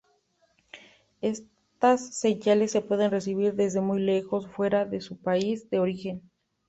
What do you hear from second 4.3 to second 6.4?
fuera de su país de origen.